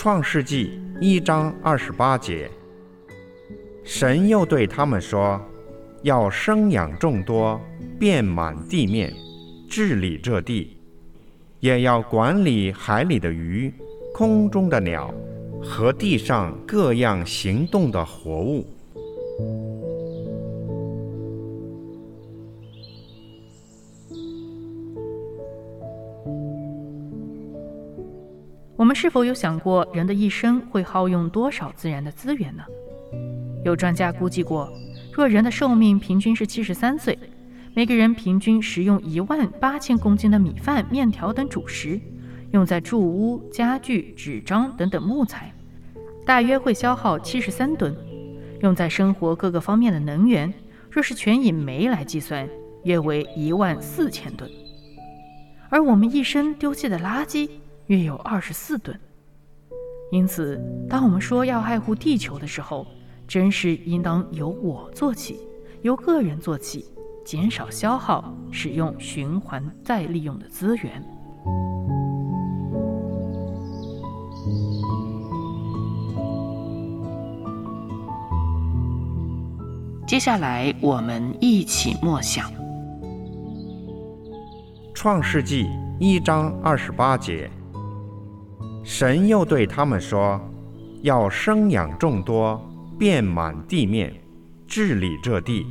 [0.00, 2.48] 创世纪一章二十八节，
[3.82, 5.44] 神又对他们说
[6.02, 7.60] ：“要生养众多，
[7.98, 9.12] 遍满地面，
[9.68, 10.76] 治理这地。”
[11.58, 13.74] 也要管理海里的鱼、
[14.14, 15.12] 空中的鸟
[15.60, 18.64] 和地上各样行动的活物。
[28.78, 32.62] 我们是否有想过，人的一生会耗用多少自然的资源呢？
[33.64, 34.72] 有专家估计过，
[35.12, 37.18] 若人的寿命平均是七十三岁。
[37.74, 42.00] 每个人平均食用一万八千公斤的米饭、面条等主食，
[42.52, 45.52] 用在住屋、家具、纸张等等木材，
[46.24, 47.92] 大约会消耗七十三吨；
[48.60, 50.54] 用在生活各个方面的能源，
[50.88, 52.48] 若是全以煤来计算，
[52.84, 54.48] 约为一万四千吨。
[55.68, 57.50] 而我们一生丢弃的垃圾
[57.88, 58.98] 约有二十四吨。
[60.10, 62.86] 因此，当我们说要爱护地球的时候，
[63.26, 65.38] 真是应当由我做起，
[65.82, 66.86] 由个人做起。
[67.24, 71.04] 减少消耗，使用循环再利用的资源。
[80.06, 82.50] 接下来，我们一起默想
[84.94, 85.64] 《创世纪》
[86.00, 87.50] 一章二十八节。
[88.82, 90.40] 神又对他们说
[91.02, 92.60] ：“要生养众多，
[92.98, 94.14] 遍满地面，
[94.66, 95.66] 治理这地。”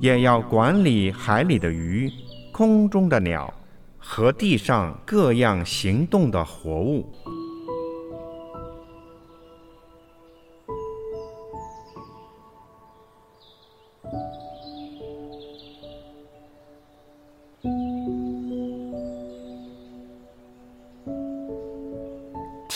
[0.00, 2.08] 也要管理海里的鱼、
[2.52, 3.52] 空中的鸟
[3.98, 7.12] 和地上各样行动的活物。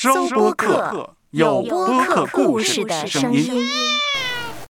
[0.00, 1.10] 收播客。
[1.30, 3.66] 有播客故事的声音。